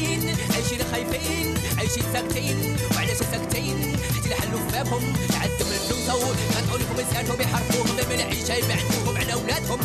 خايفين 0.00 0.36
عايشين 0.52 0.80
خايفين 0.92 1.54
عايشين 1.78 2.02
ساكتين 2.12 2.76
وعلاش 2.94 3.16
ساكتين 3.16 3.96
حيت 4.14 4.26
يحلوا 4.26 4.60
في 4.60 4.72
بابهم. 4.72 5.12
تعذب 5.28 5.60
النوتو 5.60 6.18
كنعولهم 6.54 6.96
لسانهم 6.98 7.40
يحرفوهم 7.40 7.96
من 7.96 8.14
العيشة 8.20 8.54
يبعدوهم 8.54 9.16
على 9.16 9.34
ولادهم 9.34 9.80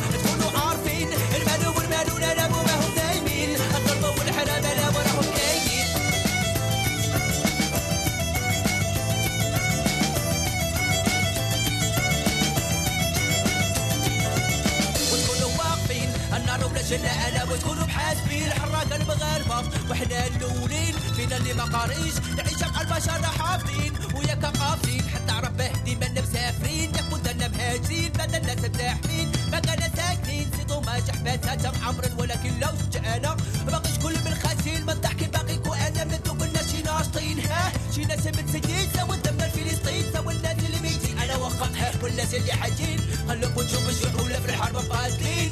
المغاربة 19.59 19.91
وحنا 19.91 20.27
الأولين 20.27 20.93
فينا 21.15 21.37
اللي 21.37 21.53
ما 21.53 21.63
قاريش. 21.63 22.15
نعيش 22.37 22.61
مع 22.61 22.81
البشر 22.81 23.23
حافظين 23.23 23.93
وياك 24.15 24.45
قافين 24.45 25.03
حتى 25.09 25.47
ربه 25.47 25.71
ديما 25.85 26.09
مسافرين. 26.09 26.95
ياك 26.95 27.03
كنا 27.11 27.47
مهاجرين 27.47 28.11
بدل 28.11 28.35
الناس 28.35 28.59
متاحمين 28.59 29.31
بقانا 29.51 29.89
ساكنين 29.95 30.51
سيدو 30.57 30.81
ما 30.81 30.99
جحباتها 30.99 31.71
عمرا 31.83 32.09
ولكن 32.19 32.59
لو 32.59 32.69
جانا 32.93 33.37
باقي 33.67 33.93
شكون 33.93 34.13
من 34.13 34.27
الخاسين 34.27 34.85
ما 34.85 34.93
الضحك 34.93 35.23
باقي 35.29 35.57
كو 35.57 35.73
أنا 35.73 36.03
من 36.03 36.19
الناس 36.43 36.71
شي 36.71 36.81
ناشطين 36.81 37.39
ها 37.39 37.71
شي 37.95 38.05
ناس 38.05 38.27
متسجين 38.27 38.89
سوا 38.95 39.15
دمنا 39.15 39.45
الفلسطين 39.45 40.03
سوا 40.13 40.31
الناس 40.31 40.57
اللي 40.57 40.79
ميتين. 40.79 41.19
أنا 41.19 41.35
وقفها 41.35 41.91
والناس 42.03 42.33
اللي 42.33 42.53
حاجين. 42.53 42.99
خلوكم 43.29 43.61
تشوفوا 43.61 43.89
الشعولة 43.89 44.39
في 44.39 44.49
الحرب 44.49 44.75
قاتلين 44.75 45.44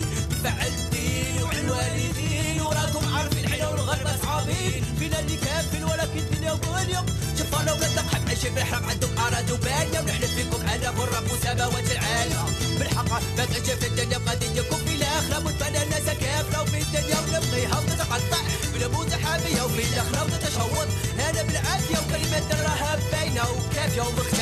نعيش 13.54 13.70
في 13.72 13.88
الدنيا 13.88 14.18
بغادي 14.18 14.46
يكون 14.60 14.78
في 14.86 14.96
الاخره 14.96 15.40
متفنى 15.40 15.84
الناس 15.84 16.04
كيف 16.20 16.60
وفي 16.62 16.82
الدنيا 16.82 17.20
ونبقيها 17.20 17.80
ونتقطع 17.80 18.42
بنموت 18.74 19.14
حاميه 19.14 19.62
وفي 19.62 19.84
الاخره 19.84 20.24
ونتشوط 20.24 20.88
أنا 21.30 21.44
بالعافيه 21.44 21.98
وكلمه 21.98 22.64
راها 22.64 23.00
باينه 23.12 23.42
وكافيه 23.52 24.02
ومخ 24.02 24.33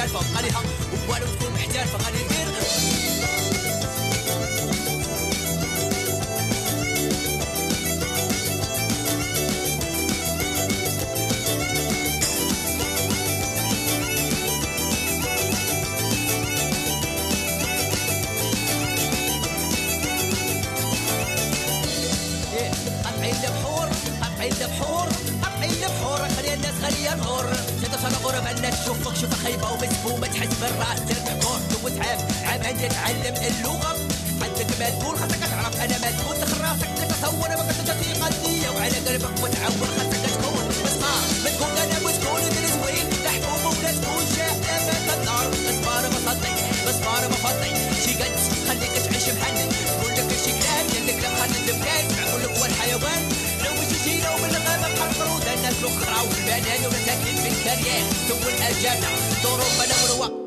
تتكلم 33.32 33.56
اللغة. 33.56 33.96
عندك 34.42 34.70
ما 34.80 34.90
تقول 34.90 35.20
خاصك 35.20 35.40
تعرف 35.40 35.76
أنا 35.84 35.98
ما 36.04 36.12
تقول 36.18 36.36
تخراسك 36.42 36.90
تتصور 36.98 37.50
ما 37.50 37.74
كنت 37.78 37.92
في 37.92 38.14
قضية. 38.14 38.70
وعلى 38.70 38.98
قلبك 39.08 39.36
وتعور 39.44 39.88
خاصك 39.98 40.22
تكون 40.34 40.66
اسمع 40.86 41.16
ما 41.44 41.50
تقول 41.50 41.72
أنا 41.84 41.98
وتكون 42.06 42.42
زوين 42.72 43.08
لا 43.10 43.18
تحكم 43.26 43.66
ولا 43.66 43.92
تكون 43.92 44.26
شاهدة 44.36 45.00
ما 45.08 45.16
تنار 45.24 45.48
اصبر 45.70 46.10
ما 46.14 46.20
صدق 46.28 46.58
اصبر 46.90 47.22
ما 47.32 47.36
فضي 47.46 47.72
شي 48.06 48.14
قد 48.14 48.36
خليك 48.68 48.92
تعيش 49.06 49.28
مهني 49.30 49.66
تقول 49.88 50.12
لك 50.12 50.38
شي 50.46 50.52
كلام؟ 50.52 50.86
يلك 50.96 51.24
لا 51.24 51.46
تبكي 51.48 51.74
مكان 51.80 52.06
معقول 52.18 52.44
هو 52.58 52.66
الحيوان؟ 52.66 53.22
لو 53.64 53.74
مش 53.74 53.92
شي 54.04 54.14
لو 54.26 54.36
من 54.44 54.50
الغابة 54.56 54.88
قطرو 55.00 55.38
الناس 55.38 55.76
الأخرى 55.80 56.28
والبنان 56.28 56.86
ومساكين 56.86 57.36
في 57.44 57.50
الكريان 57.50 58.06
تو 58.30 58.36
الأجانة 58.50 59.10
طرق 59.44 59.72
منورة 59.80 60.41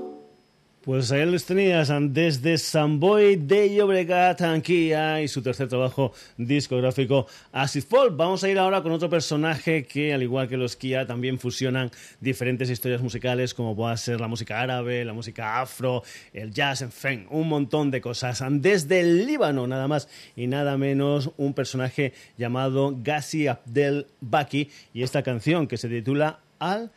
Pues 0.85 1.11
ahí 1.13 1.25
los 1.25 1.47
tenías 1.47 1.91
desde 2.11 2.59
Samboy 2.59 3.37
de 3.37 3.75
Llobregat, 3.75 4.43
Anquilla 4.43 5.23
y 5.23 5.29
su 5.29 5.41
tercer 5.41 5.67
trabajo 5.67 6.13
discográfico 6.37 7.27
Acid 7.53 7.85
Fall. 7.85 8.11
Vamos 8.11 8.45
a 8.45 8.51
ir 8.51 8.59
ahora 8.59 8.83
con 8.83 8.93
otro 8.93 9.09
personaje 9.09 9.87
que, 9.87 10.13
al 10.13 10.23
igual 10.23 10.47
que 10.47 10.59
los 10.59 10.77
Kia, 10.77 11.07
también 11.07 11.39
fusionan 11.39 11.91
diferentes 12.21 12.69
historias 12.69 13.01
musicales 13.01 13.55
como 13.55 13.75
pueda 13.75 13.97
ser 13.97 14.21
la 14.21 14.29
música 14.29 14.61
árabe, 14.61 15.07
la 15.07 15.15
música 15.15 15.59
afro, 15.63 16.03
el 16.35 16.53
jazz, 16.53 16.83
en 16.83 16.93
fin, 16.93 17.27
un 17.31 17.49
montón 17.49 17.91
de 17.91 18.03
cosas. 18.03 18.45
Desde 18.51 19.01
el 19.01 19.25
Líbano, 19.25 19.67
nada 19.67 19.89
más 19.89 20.07
y 20.37 20.49
nada 20.49 20.77
menos, 20.77 21.31
un 21.39 21.55
personaje 21.55 22.13
llamado 22.37 22.95
Ghazi 23.03 23.47
Abdel 23.47 24.07
Baki 24.21 24.69
y 24.93 25.03
esta 25.03 25.23
canción 25.23 25.67
que 25.67 25.79
se 25.79 25.89
titula 25.89 26.41
Al 26.59 26.91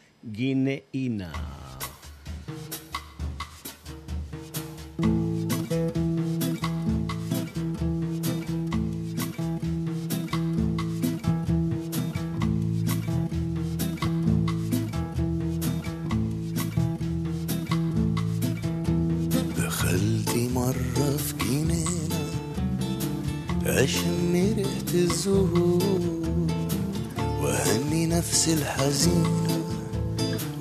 دخلتي 19.58 20.48
مرة 20.56 21.18
في 21.18 21.34
جنينة 21.42 21.86
ريحة 23.66 24.94
الزهور 24.94 25.84
وأهني 27.42 28.06
نفسي 28.08 28.54
الحزينة 28.54 29.62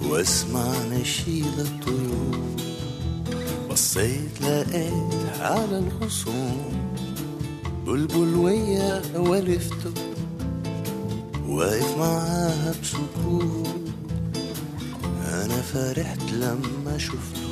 وأسمع 0.09 0.73
نشيد 0.93 1.59
الطيور 1.59 2.46
بصيت 3.97 4.41
لقيت 4.43 5.41
على 5.41 5.79
الخصوم 5.79 6.91
بلبل 7.87 8.35
ويا 8.35 9.03
ولفته 9.17 9.91
واقف 11.49 11.99
معاها 11.99 12.75
بسكوت 12.83 13.67
أنا 15.29 15.63
فرحت 15.63 16.23
لما 16.33 16.99
شفته 16.99 17.49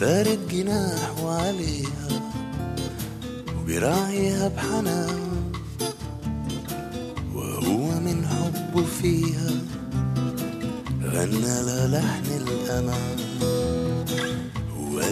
فارد 0.00 0.38
جناح 0.50 1.24
وعليها 1.24 2.08
وبراعيها 3.60 4.48
بحنان. 4.48 5.52
وهو 7.34 8.00
من 8.00 8.26
حبه 8.26 8.84
فيها 9.02 9.50
غنى 11.04 11.62
للحن 11.62 12.26
الأمان. 12.46 13.21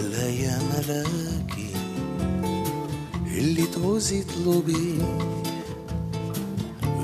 وقالها 0.01 0.29
يا 0.29 0.59
ملاكي 0.59 1.69
اللي 3.37 3.65
تعوزي 3.65 4.21
اطلبي. 4.21 4.97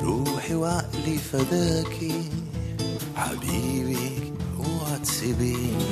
روحي 0.04 0.56
وعقلي 0.56 1.18
فداكي 1.18 2.30
حبيبي 3.16 4.34
اوعى 4.58 5.00
تسيبيني 5.04 5.86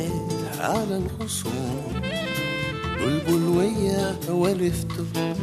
لقيت 0.00 0.60
على 0.60 0.96
الخصوم. 0.96 2.00
بلبل 3.00 3.44
ويا 3.44 4.16
ولفته 4.30 5.34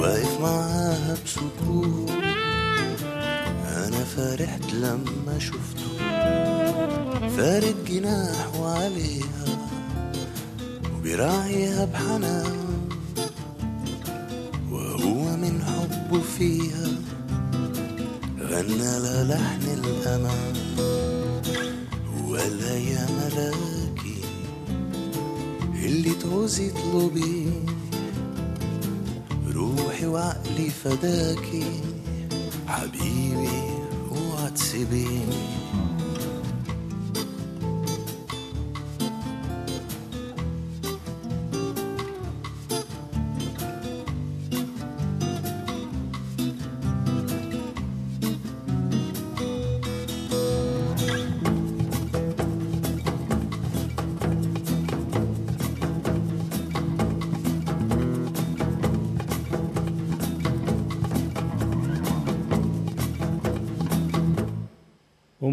واقف 0.00 0.40
معاها 0.40 1.16
بسكوت 1.24 2.10
أنا 3.76 4.04
فرحت 4.04 4.72
لما 4.72 5.38
شفته. 5.38 5.90
فارد 7.36 7.74
جناح 7.88 8.60
وعليها 8.60 9.44
وبراعيها 10.94 11.84
بحنان. 11.84 12.88
وهو 14.70 15.36
من 15.36 15.62
حبه 15.64 16.20
فيها 16.38 16.88
غنى 18.40 18.98
للحن 18.98 19.66
الأمان. 19.78 20.63
وقالها 22.34 22.74
يا 22.74 23.06
ملاكي 23.10 24.20
اللي 25.74 26.14
تعوزي 26.14 26.70
اطلبي 26.70 27.50
روحي 29.54 30.06
وعقلي 30.06 30.70
فداكي. 30.70 31.80
حبيبي 32.66 33.48
اوعى 34.10 34.50
تسيبيني. 34.50 35.44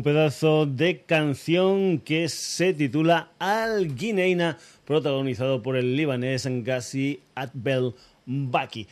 Un 0.02 0.06
pedazo 0.06 0.66
de 0.66 1.04
canción 1.04 2.00
que 2.00 2.28
se 2.28 2.74
titula 2.74 3.34
Al 3.38 3.94
Guineina, 3.94 4.58
protagonizado 4.84 5.62
por 5.62 5.78
el 5.78 5.96
libanés 5.96 6.48
Ghazi 6.50 7.20
Atbel 7.36 7.94
Baki. 8.26 8.88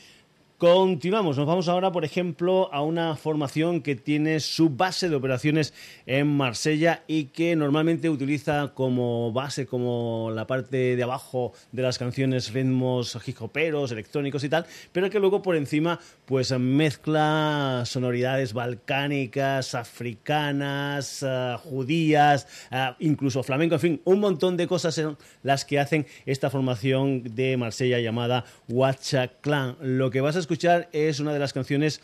Continuamos, 0.59 1.37
nos 1.37 1.47
vamos 1.47 1.69
ahora, 1.69 1.89
por 1.93 2.03
ejemplo, 2.03 2.69
a 2.73 2.81
una 2.81 3.15
formación 3.15 3.79
que 3.79 3.95
tiene 3.95 4.41
su 4.41 4.69
base 4.69 5.07
de 5.07 5.15
operaciones 5.15 5.73
en 6.05 6.27
Marsella 6.27 7.01
y 7.07 7.27
que 7.27 7.55
normalmente 7.55 8.09
utiliza 8.09 8.73
como 8.73 9.31
base, 9.31 9.65
como 9.65 10.31
la 10.35 10.47
parte 10.47 10.97
de 10.97 11.03
abajo 11.03 11.53
de 11.71 11.81
las 11.81 11.97
canciones, 11.97 12.51
ritmos 12.51 13.17
hip 13.25 13.41
hoperos, 13.41 13.93
electrónicos 13.93 14.43
y 14.43 14.49
tal, 14.49 14.65
pero 14.91 15.09
que 15.09 15.21
luego 15.21 15.41
por 15.41 15.55
encima 15.55 15.97
pues 16.25 16.51
mezcla 16.59 17.83
sonoridades 17.85 18.51
balcánicas, 18.51 19.75
africanas, 19.75 21.23
uh, 21.23 21.57
judías, 21.57 22.47
uh, 22.73 22.95
incluso 22.99 23.43
flamenco, 23.43 23.75
en 23.75 23.81
fin, 23.81 24.01
un 24.03 24.19
montón 24.19 24.57
de 24.57 24.67
cosas 24.67 24.93
son 24.93 25.17
las 25.41 25.63
que 25.63 25.79
hacen 25.79 26.05
esta 26.25 26.49
formación 26.49 27.23
de 27.23 27.55
Marsella 27.55 28.01
llamada 28.01 28.43
Huacha 28.67 29.29
Clan. 29.39 29.77
Lo 29.79 30.11
que 30.11 30.19
vas 30.19 30.35
a 30.35 30.48
es 30.91 31.19
una 31.19 31.33
de 31.33 31.39
las 31.39 31.53
canciones 31.53 32.01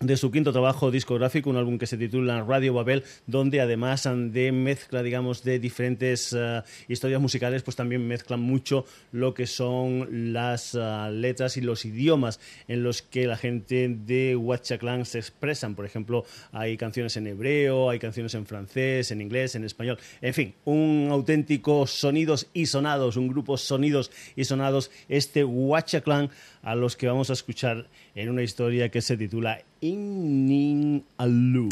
de 0.00 0.16
su 0.16 0.30
quinto 0.30 0.52
trabajo 0.52 0.92
discográfico, 0.92 1.50
un 1.50 1.56
álbum 1.56 1.76
que 1.76 1.86
se 1.86 1.96
titula 1.96 2.44
Radio 2.44 2.72
Babel, 2.72 3.02
donde 3.26 3.60
además 3.60 4.08
de 4.08 4.52
mezcla, 4.52 5.02
digamos, 5.02 5.42
de 5.42 5.58
diferentes 5.58 6.32
uh, 6.32 6.62
historias 6.86 7.20
musicales, 7.20 7.64
pues 7.64 7.74
también 7.74 8.06
mezclan 8.06 8.38
mucho 8.38 8.84
lo 9.10 9.34
que 9.34 9.48
son 9.48 10.32
las 10.32 10.74
uh, 10.74 11.10
letras 11.10 11.56
y 11.56 11.62
los 11.62 11.84
idiomas 11.84 12.38
en 12.68 12.84
los 12.84 13.02
que 13.02 13.26
la 13.26 13.36
gente 13.36 13.88
de 13.88 14.36
Huachaclan 14.36 15.04
se 15.04 15.18
expresan. 15.18 15.74
Por 15.74 15.84
ejemplo, 15.84 16.24
hay 16.52 16.76
canciones 16.76 17.16
en 17.16 17.26
hebreo, 17.26 17.90
hay 17.90 17.98
canciones 17.98 18.34
en 18.34 18.46
francés, 18.46 19.10
en 19.10 19.20
inglés, 19.20 19.56
en 19.56 19.64
español, 19.64 19.98
en 20.20 20.34
fin, 20.34 20.54
un 20.64 21.08
auténtico 21.10 21.88
sonidos 21.88 22.46
y 22.54 22.66
sonados, 22.66 23.16
un 23.16 23.26
grupo 23.26 23.56
sonidos 23.56 24.12
y 24.36 24.44
sonados, 24.44 24.92
este 25.08 25.42
Huachaclan 25.42 26.30
a 26.62 26.74
los 26.74 26.96
que 26.96 27.06
vamos 27.06 27.30
a 27.30 27.32
escuchar 27.32 27.88
en 28.14 28.28
una 28.28 28.42
historia 28.42 28.90
que 28.90 29.00
se 29.00 29.16
titula 29.16 29.62
In 29.80 31.04
Alu. 31.16 31.68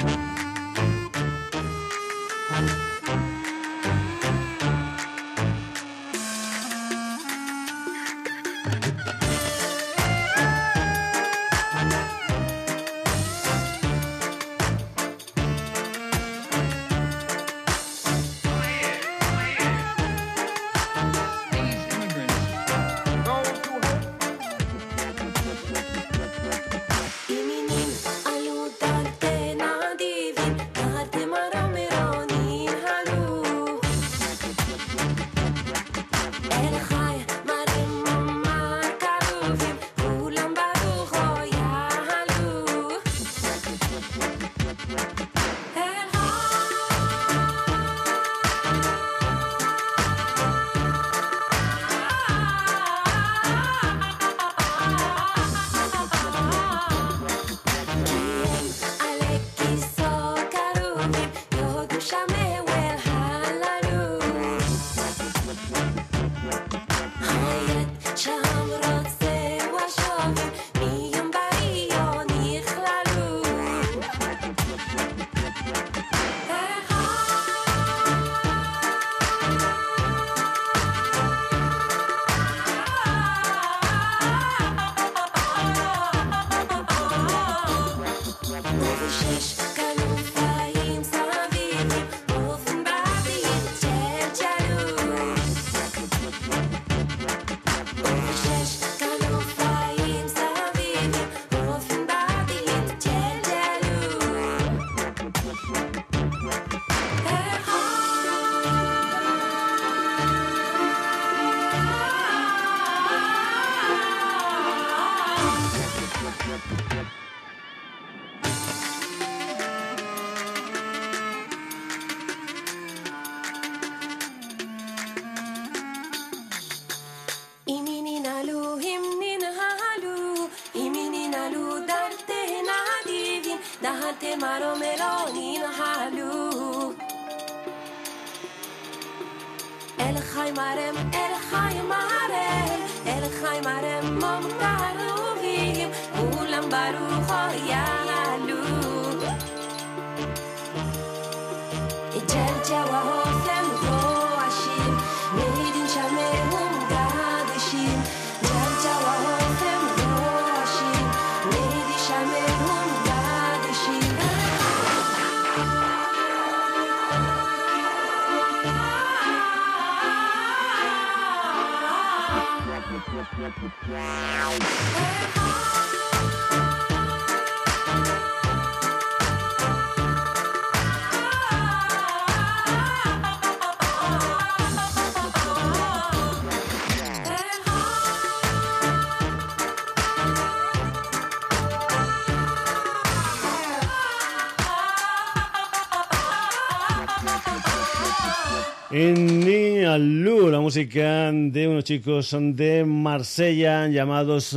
Lu, 198.88 200.48
la 200.48 200.60
música 200.60 201.32
de 201.32 201.66
unos 201.66 201.82
chicos 201.82 202.36
de 202.38 202.84
Marsella 202.84 203.88
llamados 203.88 204.56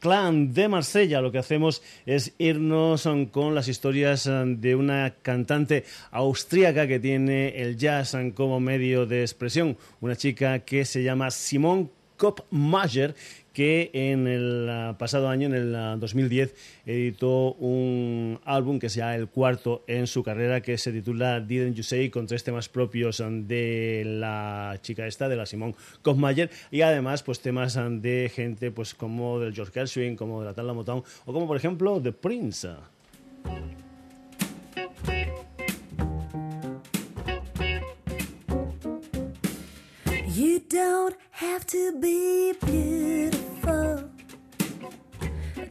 Clan 0.00 0.52
de 0.52 0.68
Marsella. 0.68 1.20
Lo 1.20 1.30
que 1.30 1.38
hacemos 1.38 1.80
es 2.04 2.32
irnos 2.38 3.08
con 3.30 3.54
las 3.54 3.68
historias 3.68 4.28
de 4.28 4.74
una 4.74 5.14
cantante 5.22 5.84
austríaca 6.10 6.88
que 6.88 6.98
tiene 6.98 7.50
el 7.60 7.76
jazz 7.76 8.16
como 8.34 8.58
medio 8.58 9.06
de 9.06 9.20
expresión. 9.20 9.76
Una 10.00 10.16
chica 10.16 10.58
que 10.58 10.84
se 10.84 11.04
llama 11.04 11.30
Simone 11.30 11.90
Kopmacher 12.16 13.14
que 13.58 13.90
en 13.92 14.28
el 14.28 14.68
ah, 14.70 14.94
pasado 15.00 15.28
año, 15.28 15.48
en 15.48 15.54
el 15.54 15.72
2010, 15.98 16.54
ah, 16.54 16.82
editó 16.86 17.54
un 17.54 18.38
álbum 18.44 18.78
que 18.78 18.88
sea 18.88 19.16
el 19.16 19.26
cuarto 19.26 19.82
en 19.88 20.06
su 20.06 20.22
carrera, 20.22 20.60
que 20.60 20.78
se 20.78 20.92
titula 20.92 21.40
Didn't 21.40 21.74
You 21.74 21.82
Say, 21.82 22.08
con 22.08 22.28
tres 22.28 22.44
temas 22.44 22.68
propios 22.68 23.20
ah, 23.20 23.28
de 23.28 24.04
la 24.06 24.78
chica 24.80 25.08
esta, 25.08 25.28
de 25.28 25.34
la 25.34 25.44
Simón 25.44 25.74
Kosmayer, 26.02 26.50
y 26.70 26.82
además 26.82 27.24
pues 27.24 27.40
temas 27.40 27.76
de 28.00 28.30
gente 28.32 28.70
pues 28.70 28.94
como 28.94 29.40
del 29.40 29.52
George 29.52 29.72
Gershwin, 29.72 30.14
como 30.14 30.38
de 30.38 30.46
la 30.46 30.54
Tala 30.54 30.72
Motown, 30.72 31.02
o 31.26 31.32
como 31.32 31.48
por 31.48 31.56
ejemplo 31.56 32.00
The 32.00 32.12
Prince. 32.12 32.68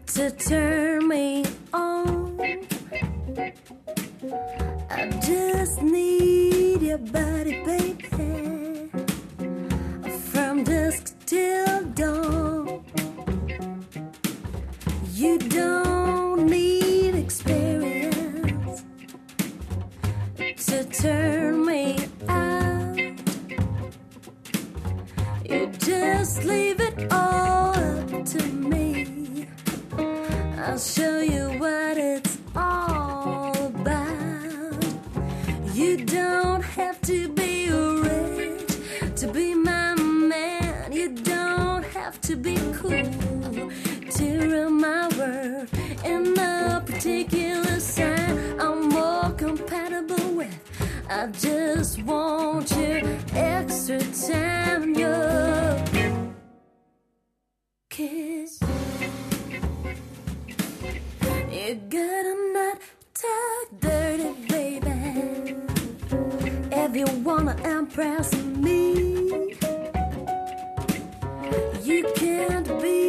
to 0.08 0.32
turn 0.32 1.08
me 1.08 1.46
on. 1.74 2.40
I 4.90 5.08
just 5.26 5.82
need 5.82 6.82
your 6.82 6.98
body, 6.98 7.64
baby, 7.64 8.90
from 10.32 10.64
dusk 10.64 11.16
till 11.26 11.84
dawn. 11.94 12.84
You 15.14 15.38
don't 15.38 16.46
need 16.48 17.16
experience 17.16 18.84
to 20.68 20.84
turn 20.86 21.66
me 21.66 21.98
out. 22.28 22.98
You 25.46 25.68
just 25.80 26.44
leave. 26.44 26.77
I'll 30.78 30.84
show 30.84 31.22
you 31.22 31.58
what 31.58 31.98
it's 31.98 32.38
all 32.56 33.52
about. 33.66 34.86
You 35.74 36.06
don't 36.06 36.62
have 36.62 37.02
to 37.02 37.28
be 37.30 37.72
rich 37.72 38.78
to 39.16 39.28
be 39.34 39.56
my 39.56 39.96
man. 39.96 40.92
You 40.92 41.16
don't 41.16 41.84
have 41.84 42.22
to 42.22 42.36
be 42.36 42.58
cool 42.74 43.10
to 44.18 44.48
rule 44.52 44.70
my 44.70 45.10
world. 45.18 45.68
In 46.06 46.36
no 46.36 46.84
particular 46.86 47.80
sign, 47.80 48.62
I'm 48.62 48.90
more 48.90 49.32
compatible 49.32 50.36
with. 50.36 50.60
I 51.10 51.26
just 51.26 52.04
want 52.04 52.70
your 52.78 53.02
extra 53.34 54.00
time, 54.14 54.94
your 54.94 55.84
kiss. 57.90 58.67
You 61.68 61.76
gotta 61.76 62.34
not 62.54 62.80
talk 63.14 63.82
dirty, 63.82 64.32
baby. 64.48 65.56
If 66.72 66.96
you 66.96 67.06
wanna 67.26 67.58
impress 67.66 68.34
me, 68.56 69.58
you 71.84 72.10
can't 72.16 72.82
be 72.82 73.07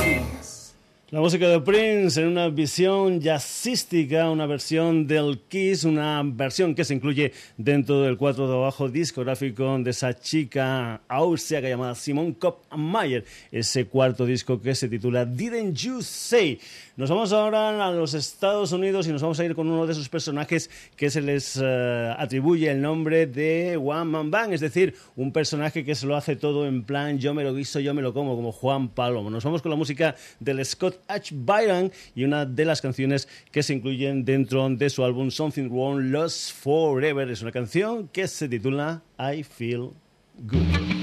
Kiss. 0.00 0.39
La 1.12 1.18
música 1.18 1.48
de 1.48 1.60
Prince 1.60 2.20
en 2.20 2.28
una 2.28 2.48
visión 2.50 3.20
jazzística, 3.20 4.30
una 4.30 4.46
versión 4.46 5.08
del 5.08 5.40
Kiss, 5.48 5.82
una 5.82 6.22
versión 6.24 6.72
que 6.72 6.84
se 6.84 6.94
incluye 6.94 7.32
dentro 7.56 8.02
del 8.02 8.16
cuarto 8.16 8.46
de 8.46 8.54
abajo 8.54 8.88
discográfico 8.88 9.76
de 9.80 9.90
esa 9.90 10.16
chica 10.16 11.00
austriaca 11.08 11.68
llamada 11.68 11.96
Simone 11.96 12.36
Kopf-Mayer, 12.38 13.24
ese 13.50 13.86
cuarto 13.86 14.24
disco 14.24 14.60
que 14.60 14.72
se 14.76 14.88
titula 14.88 15.24
Didn't 15.24 15.74
You 15.78 16.00
Say. 16.00 16.60
Nos 16.96 17.10
vamos 17.10 17.32
ahora 17.32 17.84
a 17.84 17.90
los 17.90 18.14
Estados 18.14 18.70
Unidos 18.70 19.08
y 19.08 19.10
nos 19.10 19.22
vamos 19.22 19.40
a 19.40 19.44
ir 19.44 19.56
con 19.56 19.66
uno 19.66 19.86
de 19.86 19.92
esos 19.92 20.08
personajes 20.08 20.70
que 20.94 21.10
se 21.10 21.22
les 21.22 21.58
eh, 21.60 22.14
atribuye 22.16 22.70
el 22.70 22.80
nombre 22.80 23.26
de 23.26 23.76
One 23.76 24.04
Man 24.04 24.30
Band, 24.30 24.52
es 24.52 24.60
decir, 24.60 24.94
un 25.16 25.32
personaje 25.32 25.84
que 25.84 25.96
se 25.96 26.06
lo 26.06 26.14
hace 26.14 26.36
todo 26.36 26.68
en 26.68 26.84
plan 26.84 27.18
yo 27.18 27.34
me 27.34 27.42
lo 27.42 27.52
guiso, 27.52 27.80
yo 27.80 27.94
me 27.94 28.02
lo 28.02 28.14
como, 28.14 28.36
como 28.36 28.52
Juan 28.52 28.90
Palomo. 28.90 29.28
Nos 29.28 29.42
vamos 29.42 29.60
con 29.60 29.70
la 29.70 29.76
música 29.76 30.14
del 30.38 30.64
Scott 30.64 30.99
H. 31.08 31.34
Byron 31.34 31.92
y 32.14 32.24
una 32.24 32.44
de 32.44 32.64
las 32.64 32.80
canciones 32.80 33.28
que 33.50 33.62
se 33.62 33.74
incluyen 33.74 34.24
dentro 34.24 34.68
de 34.68 34.90
su 34.90 35.04
álbum 35.04 35.30
Something 35.30 35.68
Wrong 35.68 36.10
Lost 36.10 36.52
Forever. 36.52 37.30
Es 37.30 37.42
una 37.42 37.52
canción 37.52 38.08
que 38.08 38.28
se 38.28 38.48
titula 38.48 39.02
I 39.18 39.42
Feel 39.42 39.90
Good. 40.38 41.00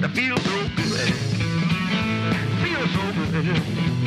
Lord, 0.00 0.12
feel 0.12 0.36
so 0.38 0.68
good. 0.76 1.12
Feel 2.62 2.86
so 2.88 3.02
good. 3.32 3.99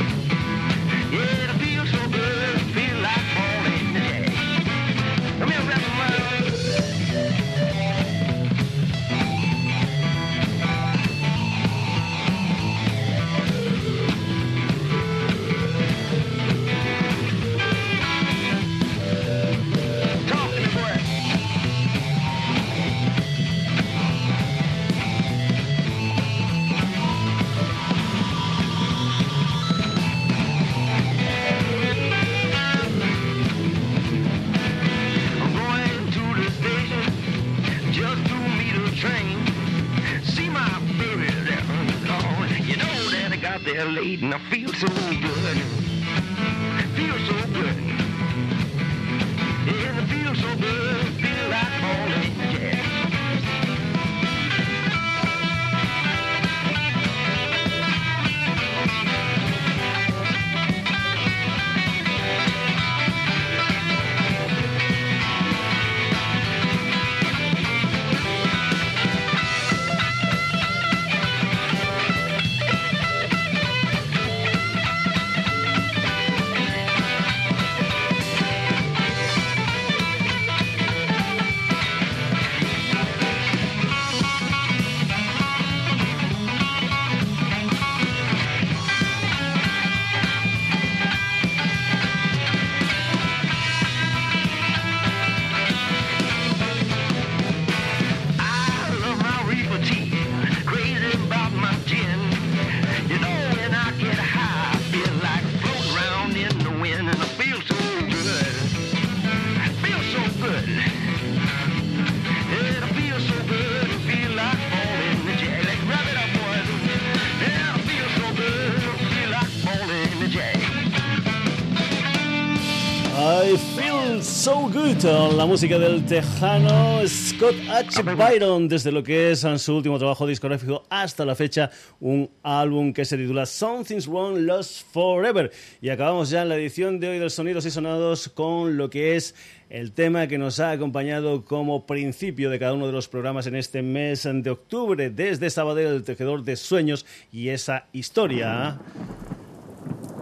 La 125.43 125.47
música 125.47 125.77
del 125.77 126.05
tejano 126.05 127.05
Scott 127.05 127.55
H. 127.69 128.01
Byron, 128.01 128.69
desde 128.69 128.93
lo 128.93 129.03
que 129.03 129.31
es 129.31 129.45
su 129.57 129.75
último 129.75 129.99
trabajo 129.99 130.25
discográfico 130.25 130.85
hasta 130.89 131.25
la 131.25 131.35
fecha, 131.35 131.69
un 131.99 132.29
álbum 132.43 132.93
que 132.93 133.03
se 133.03 133.17
titula 133.17 133.45
Something's 133.45 134.07
Wrong, 134.07 134.37
Lost 134.37 134.83
Forever. 134.93 135.51
Y 135.81 135.89
acabamos 135.89 136.29
ya 136.29 136.43
en 136.43 136.47
la 136.47 136.55
edición 136.55 136.97
de 137.01 137.09
hoy 137.09 137.19
del 137.19 137.29
Sonidos 137.29 137.65
y 137.65 137.71
Sonados 137.71 138.29
con 138.29 138.77
lo 138.77 138.89
que 138.89 139.17
es 139.17 139.35
el 139.69 139.91
tema 139.91 140.27
que 140.27 140.37
nos 140.37 140.61
ha 140.61 140.71
acompañado 140.71 141.43
como 141.43 141.85
principio 141.85 142.49
de 142.49 142.57
cada 142.57 142.71
uno 142.71 142.87
de 142.87 142.93
los 142.93 143.09
programas 143.09 143.45
en 143.45 143.57
este 143.57 143.81
mes 143.81 144.23
de 144.23 144.49
octubre, 144.49 145.09
desde 145.09 145.49
Sabadell, 145.49 145.87
el 145.87 146.03
tejedor 146.05 146.45
de 146.45 146.55
sueños 146.55 147.05
y 147.33 147.49
esa 147.49 147.87
historia 147.91 148.79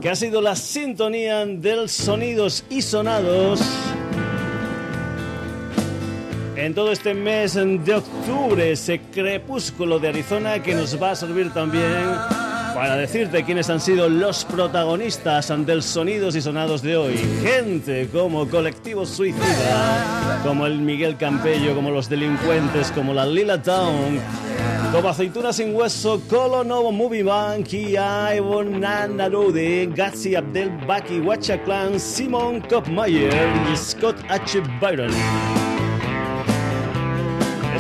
que 0.02 0.10
ha 0.10 0.16
sido 0.16 0.42
la 0.42 0.56
sintonía 0.56 1.46
del 1.46 1.90
sonidos 1.90 2.66
y 2.72 2.82
sonados 2.82 3.62
en 6.62 6.76
todo 6.76 6.92
este 6.92 7.16
mes 7.16 7.56
de 7.56 7.96
octubre, 7.96 8.72
ese 8.72 9.02
crepúsculo 9.12 9.98
de 9.98 10.10
Arizona 10.10 10.62
que 10.62 10.76
nos 10.76 11.02
va 11.02 11.12
a 11.12 11.16
servir 11.16 11.52
también 11.52 12.06
para 12.76 12.96
decirte 12.98 13.44
quiénes 13.44 13.68
han 13.72 13.80
sido 13.80 14.08
los 14.08 14.46
protagonistas 14.46 15.52
del 15.66 15.82
sonidos 15.82 16.36
y 16.36 16.42
sonados 16.42 16.84
de 16.84 16.96
hoy. 16.96 17.18
Gente 17.42 18.08
como 18.14 18.48
Colectivo 18.48 19.08
Suicida, 19.08 20.40
como 20.44 20.68
el 20.68 20.78
Miguel 20.78 21.18
Campello, 21.18 21.74
como 21.74 21.90
los 21.90 22.08
delincuentes, 22.08 22.92
como 22.92 23.12
la 23.12 23.26
Lila 23.26 23.60
Town, 23.60 24.20
como 24.92 25.10
Aceituna 25.10 25.52
Sin 25.54 25.74
Hueso, 25.74 26.22
Colo 26.30 26.64
Novo 26.64 26.92
Movie 26.92 27.24
Bank, 27.24 27.74
y 27.74 27.96
Ivon 28.38 28.80
Nanarude, 28.80 29.90
Gatsi 29.96 30.36
Abdel 30.36 30.70
Baki, 30.86 31.22
Wacha 31.22 31.58
Clan, 31.64 32.00
Simon 32.00 32.62
Kopmayer 32.62 33.34
y 33.74 33.76
Scott 33.76 34.18
H. 34.30 34.62
Byron. 34.80 35.12